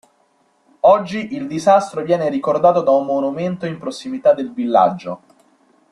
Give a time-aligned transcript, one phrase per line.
[0.79, 5.21] Oggi il disastro viene ricordato da un monumento in prossimità del villaggio.